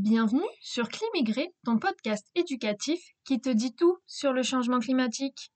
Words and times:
Bienvenue 0.00 0.46
sur 0.60 0.88
Climigré, 0.88 1.52
ton 1.64 1.76
podcast 1.76 2.24
éducatif 2.36 3.00
qui 3.24 3.40
te 3.40 3.48
dit 3.48 3.74
tout 3.74 3.98
sur 4.06 4.32
le 4.32 4.44
changement 4.44 4.78
climatique. 4.78 5.52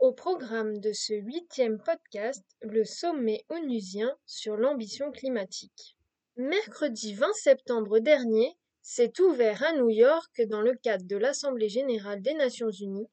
Au 0.00 0.12
programme 0.12 0.80
de 0.80 0.92
ce 0.92 1.14
huitième 1.14 1.78
podcast, 1.80 2.44
le 2.60 2.82
sommet 2.82 3.44
onusien 3.50 4.12
sur 4.26 4.56
l'ambition 4.56 5.12
climatique. 5.12 5.96
Mercredi 6.36 7.14
20 7.14 7.32
septembre 7.34 8.00
dernier, 8.00 8.58
s'est 8.90 9.20
ouvert 9.20 9.62
à 9.64 9.74
New 9.74 9.90
York, 9.90 10.40
dans 10.46 10.62
le 10.62 10.74
cadre 10.74 11.04
de 11.04 11.18
l'Assemblée 11.18 11.68
générale 11.68 12.22
des 12.22 12.32
Nations 12.32 12.70
unies, 12.70 13.10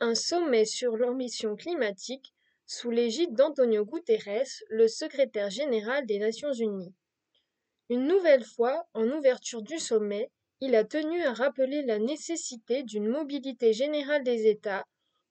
un 0.00 0.16
sommet 0.16 0.64
sur 0.64 0.96
l'ambition 0.96 1.54
climatique 1.54 2.34
sous 2.66 2.90
l'égide 2.90 3.32
d'Antonio 3.32 3.84
Guterres, 3.84 4.64
le 4.68 4.88
secrétaire 4.88 5.48
général 5.48 6.06
des 6.06 6.18
Nations 6.18 6.52
unies. 6.52 6.92
Une 7.88 8.08
nouvelle 8.08 8.44
fois, 8.44 8.88
en 8.94 9.08
ouverture 9.10 9.62
du 9.62 9.78
sommet, 9.78 10.28
il 10.60 10.74
a 10.74 10.82
tenu 10.82 11.22
à 11.22 11.32
rappeler 11.32 11.82
la 11.82 12.00
nécessité 12.00 12.82
d'une 12.82 13.06
mobilité 13.06 13.72
générale 13.72 14.24
des 14.24 14.48
États 14.48 14.84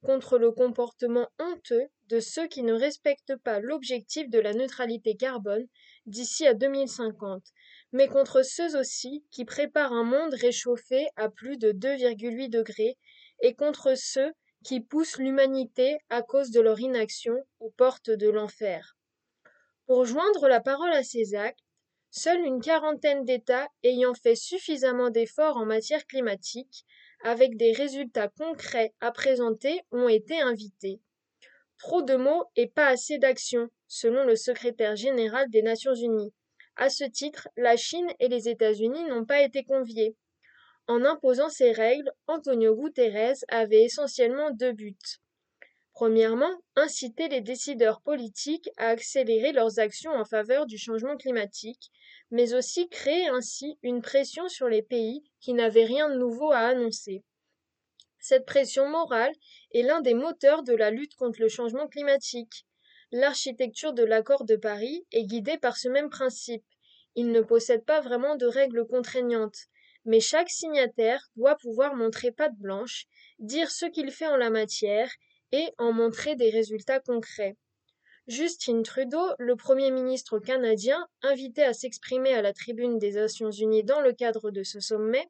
contre 0.03 0.37
le 0.37 0.51
comportement 0.51 1.27
honteux 1.37 1.87
de 2.07 2.21
ceux 2.21 2.48
qui 2.48 2.63
ne 2.63 2.73
respectent 2.73 3.35
pas 3.43 3.59
l'objectif 3.59 4.29
de 4.29 4.39
la 4.39 4.53
neutralité 4.53 5.17
carbone 5.17 5.67
d'ici 6.05 6.48
à 6.48 6.53
2050, 6.53 7.43
mais 7.91 8.07
contre 8.07 8.43
ceux 8.43 8.77
aussi 8.77 9.23
qui 9.31 9.45
préparent 9.45 9.93
un 9.93 10.03
monde 10.03 10.33
réchauffé 10.33 11.07
à 11.15 11.29
plus 11.29 11.57
de 11.57 11.71
2,8 11.71 12.49
degrés 12.49 12.97
et 13.41 13.53
contre 13.53 13.95
ceux 13.95 14.31
qui 14.63 14.79
poussent 14.79 15.17
l'humanité 15.17 15.97
à 16.09 16.21
cause 16.21 16.51
de 16.51 16.61
leur 16.61 16.79
inaction 16.79 17.35
aux 17.59 17.71
portes 17.71 18.11
de 18.11 18.29
l'enfer. 18.29 18.95
Pour 19.87 20.05
joindre 20.05 20.48
la 20.48 20.61
parole 20.61 20.93
à 20.93 21.03
ces 21.03 21.35
actes, 21.35 21.59
seule 22.11 22.45
une 22.45 22.61
quarantaine 22.61 23.25
d'États 23.25 23.67
ayant 23.83 24.13
fait 24.13 24.35
suffisamment 24.35 25.09
d'efforts 25.09 25.57
en 25.57 25.65
matière 25.65 26.05
climatique, 26.05 26.85
avec 27.23 27.57
des 27.57 27.71
résultats 27.71 28.29
concrets 28.29 28.93
à 28.99 29.11
présenter, 29.11 29.81
ont 29.91 30.07
été 30.07 30.39
invités. 30.39 31.01
Trop 31.77 32.03
de 32.03 32.15
mots 32.15 32.45
et 32.55 32.67
pas 32.67 32.87
assez 32.87 33.17
d'actions, 33.17 33.70
selon 33.87 34.23
le 34.23 34.35
secrétaire 34.35 34.95
général 34.95 35.49
des 35.49 35.61
Nations 35.61 35.95
Unies. 35.95 36.33
À 36.75 36.89
ce 36.89 37.03
titre, 37.03 37.47
la 37.57 37.77
Chine 37.77 38.11
et 38.19 38.27
les 38.27 38.49
États-Unis 38.49 39.03
n'ont 39.05 39.25
pas 39.25 39.41
été 39.41 39.63
conviés. 39.63 40.15
En 40.87 41.05
imposant 41.05 41.49
ces 41.49 41.71
règles, 41.71 42.11
Antonio 42.27 42.75
Guterres 42.75 43.37
avait 43.49 43.83
essentiellement 43.83 44.51
deux 44.51 44.71
buts. 44.71 44.97
Premièrement, 45.93 46.51
inciter 46.75 47.27
les 47.27 47.41
décideurs 47.41 48.01
politiques 48.01 48.69
à 48.77 48.87
accélérer 48.87 49.51
leurs 49.51 49.79
actions 49.79 50.11
en 50.11 50.25
faveur 50.25 50.65
du 50.65 50.77
changement 50.77 51.17
climatique, 51.17 51.91
mais 52.31 52.53
aussi 52.53 52.89
créer 52.89 53.27
ainsi 53.27 53.77
une 53.83 54.01
pression 54.01 54.47
sur 54.47 54.67
les 54.67 54.81
pays 54.81 55.23
qui 55.41 55.53
n'avaient 55.53 55.85
rien 55.85 56.09
de 56.09 56.17
nouveau 56.17 56.51
à 56.51 56.59
annoncer. 56.59 57.23
Cette 58.19 58.45
pression 58.45 58.87
morale 58.87 59.33
est 59.73 59.83
l'un 59.83 60.01
des 60.01 60.13
moteurs 60.13 60.63
de 60.63 60.73
la 60.73 60.91
lutte 60.91 61.15
contre 61.15 61.41
le 61.41 61.49
changement 61.49 61.87
climatique. 61.87 62.65
L'architecture 63.13 63.91
de 63.91 64.03
l'accord 64.03 64.45
de 64.45 64.56
Paris 64.56 65.06
est 65.12 65.25
guidée 65.25 65.57
par 65.57 65.75
ce 65.75 65.90
même 65.90 66.09
principe. 66.09 66.63
Il 67.16 67.34
ne 67.34 67.41
possède 67.41 67.84
pas 67.84 68.00
vraiment 68.00 68.38
de 68.38 68.45
règles 68.45 68.88
contraignantes, 68.88 69.67
mais 70.06 70.22
chaque 70.22 70.50
signataire 70.50 71.29
doit 71.35 71.57
pouvoir 71.57 71.94
montrer 71.94 72.31
patte 72.31 72.56
blanche, 72.56 73.07
dire 73.39 73.69
ce 73.69 73.85
qu'il 73.85 74.12
fait 74.12 74.28
en 74.28 74.38
la 74.38 74.50
matière 74.50 75.12
et 75.51 75.73
en 75.78 75.91
montrer 75.91 76.38
des 76.38 76.50
résultats 76.51 77.01
concrets. 77.01 77.57
Justin 78.28 78.81
Trudeau, 78.81 79.28
le 79.39 79.57
Premier 79.57 79.91
ministre 79.91 80.39
canadien, 80.39 81.05
invité 81.22 81.63
à 81.63 81.73
s'exprimer 81.73 82.33
à 82.33 82.41
la 82.41 82.53
tribune 82.53 82.97
des 82.97 83.11
Nations 83.11 83.51
Unies 83.51 83.83
dans 83.83 83.99
le 83.99 84.13
cadre 84.13 84.51
de 84.51 84.63
ce 84.63 84.79
sommet, 84.79 85.28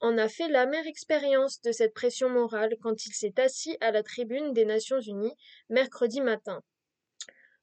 en 0.00 0.18
a 0.18 0.28
fait 0.28 0.48
l'amère 0.48 0.86
expérience 0.86 1.62
de 1.62 1.72
cette 1.72 1.94
pression 1.94 2.28
morale 2.28 2.76
quand 2.82 3.06
il 3.06 3.14
s'est 3.14 3.40
assis 3.40 3.78
à 3.80 3.90
la 3.90 4.02
tribune 4.02 4.52
des 4.52 4.66
Nations 4.66 5.00
Unies 5.00 5.34
mercredi 5.70 6.20
matin. 6.20 6.62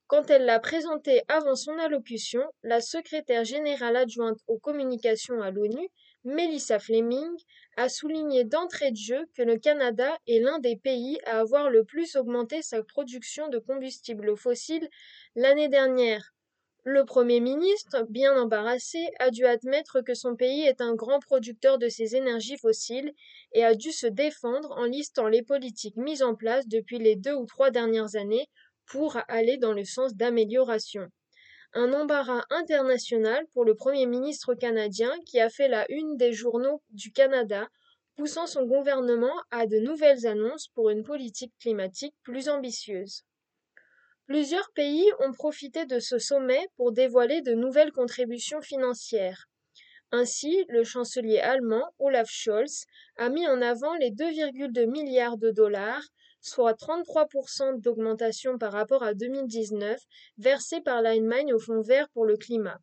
Quand 0.09 0.31
elle 0.31 0.45
l'a 0.45 0.59
présenté 0.59 1.21
avant 1.27 1.55
son 1.55 1.77
allocution, 1.77 2.41
la 2.63 2.81
secrétaire 2.81 3.43
générale 3.43 3.95
adjointe 3.95 4.39
aux 4.47 4.57
communications 4.57 5.39
à 5.39 5.51
l'ONU, 5.51 5.87
Melissa 6.23 6.79
Fleming, 6.79 7.29
a 7.77 7.89
souligné 7.89 8.43
d'entrée 8.43 8.89
de 8.89 8.97
jeu 8.97 9.27
que 9.35 9.43
le 9.43 9.59
Canada 9.59 10.17
est 10.27 10.39
l'un 10.39 10.57
des 10.57 10.77
pays 10.77 11.19
à 11.27 11.39
avoir 11.39 11.69
le 11.69 11.83
plus 11.83 12.15
augmenté 12.15 12.63
sa 12.63 12.81
production 12.81 13.49
de 13.49 13.59
combustibles 13.59 14.35
fossiles 14.35 14.89
l'année 15.35 15.69
dernière. 15.69 16.33
Le 16.85 17.05
Premier 17.05 17.39
ministre, 17.39 18.07
bien 18.09 18.35
embarrassé, 18.35 19.11
a 19.19 19.29
dû 19.29 19.45
admettre 19.45 20.01
que 20.01 20.15
son 20.15 20.35
pays 20.35 20.63
est 20.63 20.81
un 20.81 20.95
grand 20.95 21.19
producteur 21.19 21.77
de 21.77 21.87
ces 21.87 22.15
énergies 22.15 22.57
fossiles 22.57 23.13
et 23.53 23.63
a 23.63 23.75
dû 23.75 23.91
se 23.91 24.07
défendre 24.07 24.71
en 24.71 24.85
listant 24.85 25.27
les 25.27 25.43
politiques 25.43 25.97
mises 25.97 26.23
en 26.23 26.33
place 26.33 26.67
depuis 26.67 26.97
les 26.97 27.15
deux 27.15 27.35
ou 27.35 27.45
trois 27.45 27.69
dernières 27.69 28.15
années 28.15 28.47
pour 28.89 29.17
aller 29.27 29.57
dans 29.57 29.73
le 29.73 29.85
sens 29.85 30.15
d'amélioration. 30.15 31.07
Un 31.73 31.93
embarras 31.93 32.43
international 32.49 33.45
pour 33.53 33.63
le 33.63 33.75
Premier 33.75 34.07
ministre 34.07 34.55
canadien 34.55 35.11
qui 35.25 35.39
a 35.39 35.49
fait 35.49 35.67
la 35.67 35.89
une 35.91 36.17
des 36.17 36.33
journaux 36.33 36.81
du 36.89 37.11
Canada, 37.11 37.67
poussant 38.15 38.47
son 38.47 38.65
gouvernement 38.65 39.35
à 39.51 39.67
de 39.67 39.77
nouvelles 39.77 40.25
annonces 40.25 40.67
pour 40.69 40.89
une 40.89 41.03
politique 41.03 41.53
climatique 41.59 42.15
plus 42.23 42.49
ambitieuse. 42.49 43.23
Plusieurs 44.25 44.71
pays 44.71 45.05
ont 45.19 45.31
profité 45.31 45.85
de 45.85 45.99
ce 45.99 46.17
sommet 46.17 46.67
pour 46.75 46.91
dévoiler 46.91 47.41
de 47.41 47.53
nouvelles 47.53 47.91
contributions 47.91 48.61
financières. 48.61 49.48
Ainsi, 50.11 50.65
le 50.69 50.83
chancelier 50.83 51.39
allemand 51.39 51.93
Olaf 51.99 52.29
Scholz 52.29 52.85
a 53.17 53.29
mis 53.29 53.47
en 53.47 53.61
avant 53.61 53.93
les 53.95 54.11
2,2 54.11 54.85
milliards 54.85 55.37
de 55.37 55.51
dollars 55.51 56.03
soit 56.41 56.73
33% 56.73 57.79
d'augmentation 57.81 58.57
par 58.57 58.71
rapport 58.71 59.03
à 59.03 59.13
2019, 59.13 59.99
versés 60.37 60.81
par 60.81 61.01
l'Allemagne 61.01 61.53
au 61.53 61.59
Fonds 61.59 61.81
vert 61.81 62.07
pour 62.09 62.25
le 62.25 62.37
climat. 62.37 62.79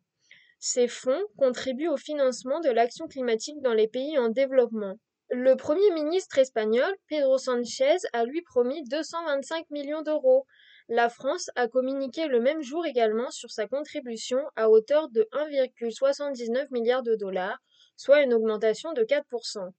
Ces 0.59 0.87
fonds 0.87 1.23
contribuent 1.37 1.89
au 1.89 1.97
financement 1.97 2.59
de 2.59 2.69
l'action 2.69 3.07
climatique 3.07 3.61
dans 3.61 3.73
les 3.73 3.87
pays 3.87 4.17
en 4.17 4.29
développement. 4.29 4.95
Le 5.29 5.55
Premier 5.55 5.91
ministre 5.91 6.39
espagnol, 6.39 6.91
Pedro 7.07 7.37
Sánchez, 7.37 7.97
a 8.13 8.25
lui 8.25 8.41
promis 8.41 8.83
225 8.85 9.69
millions 9.71 10.01
d'euros. 10.01 10.45
La 10.89 11.09
France 11.09 11.49
a 11.55 11.67
communiqué 11.67 12.27
le 12.27 12.39
même 12.39 12.61
jour 12.61 12.85
également 12.85 13.29
sur 13.29 13.51
sa 13.51 13.67
contribution 13.67 14.39
à 14.55 14.69
hauteur 14.69 15.09
de 15.09 15.27
1,79 15.33 16.67
milliard 16.71 17.03
de 17.03 17.15
dollars, 17.15 17.59
soit 17.97 18.21
une 18.21 18.33
augmentation 18.33 18.93
de 18.93 19.03
4%. 19.03 19.69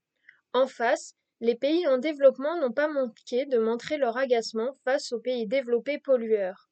En 0.53 0.67
face, 0.67 1.15
les 1.41 1.55
pays 1.55 1.87
en 1.87 1.97
développement 1.97 2.61
n'ont 2.61 2.73
pas 2.73 2.89
manqué 2.89 3.47
de 3.47 3.59
montrer 3.59 3.97
leur 3.97 4.19
agacement 4.19 4.77
face 4.85 5.13
aux 5.13 5.21
pays 5.21 5.47
développés 5.47 5.99
pollueurs. 5.99 6.69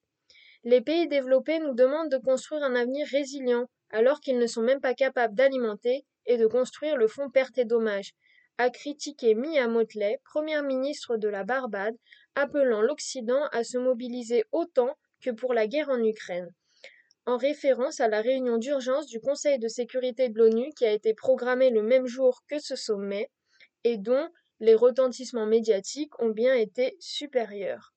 Les 0.64 0.82
pays 0.82 1.08
développés 1.08 1.58
nous 1.58 1.74
demandent 1.74 2.10
de 2.10 2.18
construire 2.18 2.62
un 2.62 2.74
avenir 2.74 3.06
résilient, 3.06 3.70
alors 3.88 4.20
qu'ils 4.20 4.38
ne 4.38 4.46
sont 4.46 4.62
même 4.62 4.80
pas 4.82 4.94
capables 4.94 5.34
d'alimenter 5.34 6.04
et 6.26 6.36
de 6.36 6.46
construire 6.46 6.96
le 6.98 7.08
fonds 7.08 7.30
perte 7.30 7.56
et 7.56 7.64
dommages, 7.64 8.12
a 8.58 8.70
critiqué 8.70 9.34
Mia 9.34 9.68
Motley, 9.68 10.20
première 10.24 10.62
ministre 10.62 11.16
de 11.16 11.28
la 11.28 11.44
Barbade, 11.44 11.96
appelant 12.34 12.80
l'Occident 12.80 13.46
à 13.52 13.64
se 13.64 13.78
mobiliser 13.78 14.44
autant 14.52 14.96
que 15.20 15.30
pour 15.30 15.54
la 15.54 15.66
guerre 15.66 15.90
en 15.90 16.02
Ukraine. 16.02 16.52
En 17.26 17.36
référence 17.36 18.00
à 18.00 18.08
la 18.08 18.20
réunion 18.20 18.56
d'urgence 18.56 19.06
du 19.06 19.20
Conseil 19.20 19.58
de 19.58 19.68
sécurité 19.68 20.28
de 20.28 20.38
l'ONU 20.38 20.72
qui 20.76 20.86
a 20.86 20.92
été 20.92 21.12
programmée 21.12 21.70
le 21.70 21.82
même 21.82 22.06
jour 22.06 22.42
que 22.48 22.58
ce 22.58 22.76
sommet 22.76 23.30
et 23.84 23.96
dont 23.96 24.28
les 24.60 24.74
retentissements 24.74 25.46
médiatiques 25.46 26.18
ont 26.20 26.30
bien 26.30 26.54
été 26.54 26.96
supérieurs. 27.00 27.94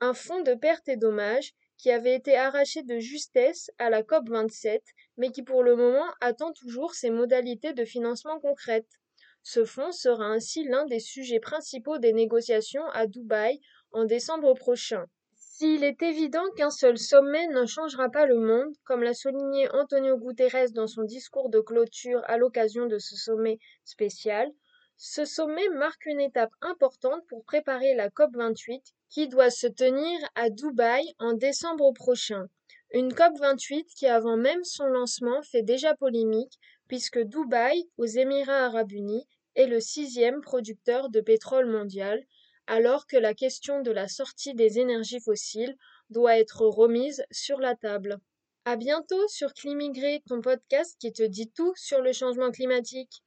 Un 0.00 0.12
fonds 0.12 0.42
de 0.42 0.54
pertes 0.54 0.88
et 0.88 0.96
dommages 0.96 1.54
qui 1.76 1.90
avait 1.90 2.14
été 2.14 2.36
arraché 2.36 2.82
de 2.82 2.98
justesse 2.98 3.70
à 3.78 3.90
la 3.90 4.02
COP 4.02 4.28
27, 4.28 4.82
mais 5.16 5.30
qui 5.30 5.42
pour 5.42 5.62
le 5.62 5.76
moment 5.76 6.06
attend 6.20 6.52
toujours 6.52 6.94
ses 6.94 7.10
modalités 7.10 7.72
de 7.72 7.84
financement 7.84 8.40
concrètes. 8.40 9.00
Ce 9.46 9.66
fonds 9.66 9.92
sera 9.92 10.24
ainsi 10.24 10.64
l'un 10.64 10.86
des 10.86 11.00
sujets 11.00 11.38
principaux 11.38 11.98
des 11.98 12.14
négociations 12.14 12.86
à 12.94 13.06
Dubaï 13.06 13.60
en 13.92 14.06
décembre 14.06 14.54
prochain. 14.54 15.04
S'il 15.34 15.84
est 15.84 16.00
évident 16.02 16.50
qu'un 16.56 16.70
seul 16.70 16.96
sommet 16.96 17.46
ne 17.48 17.66
changera 17.66 18.08
pas 18.08 18.24
le 18.24 18.38
monde, 18.38 18.74
comme 18.84 19.02
l'a 19.02 19.12
souligné 19.12 19.70
Antonio 19.70 20.16
Guterres 20.16 20.72
dans 20.72 20.86
son 20.86 21.02
discours 21.02 21.50
de 21.50 21.60
clôture 21.60 22.22
à 22.24 22.38
l'occasion 22.38 22.86
de 22.86 22.98
ce 22.98 23.16
sommet 23.16 23.58
spécial, 23.84 24.50
ce 24.96 25.26
sommet 25.26 25.68
marque 25.68 26.06
une 26.06 26.20
étape 26.20 26.52
importante 26.62 27.26
pour 27.28 27.44
préparer 27.44 27.94
la 27.94 28.08
COP28 28.08 28.94
qui 29.10 29.28
doit 29.28 29.50
se 29.50 29.66
tenir 29.66 30.18
à 30.36 30.48
Dubaï 30.48 31.04
en 31.18 31.34
décembre 31.34 31.92
prochain. 31.92 32.46
Une 32.92 33.12
COP28 33.12 33.94
qui 33.94 34.06
avant 34.06 34.38
même 34.38 34.64
son 34.64 34.86
lancement 34.86 35.42
fait 35.42 35.62
déjà 35.62 35.94
polémique 35.94 36.58
puisque 36.88 37.18
Dubaï, 37.18 37.88
aux 37.98 38.06
Émirats 38.06 38.66
arabes 38.66 38.92
unis, 38.92 39.26
est 39.56 39.66
le 39.66 39.80
sixième 39.80 40.40
producteur 40.40 41.10
de 41.10 41.20
pétrole 41.20 41.66
mondial, 41.66 42.24
alors 42.66 43.06
que 43.06 43.16
la 43.16 43.34
question 43.34 43.82
de 43.82 43.90
la 43.90 44.08
sortie 44.08 44.54
des 44.54 44.78
énergies 44.78 45.20
fossiles 45.20 45.76
doit 46.10 46.38
être 46.38 46.62
remise 46.62 47.24
sur 47.30 47.58
la 47.58 47.74
table. 47.74 48.20
À 48.64 48.76
bientôt 48.76 49.26
sur 49.28 49.52
Climigré, 49.52 50.22
ton 50.28 50.40
podcast 50.40 50.96
qui 50.98 51.12
te 51.12 51.22
dit 51.22 51.50
tout 51.50 51.74
sur 51.76 52.00
le 52.00 52.12
changement 52.12 52.50
climatique. 52.50 53.23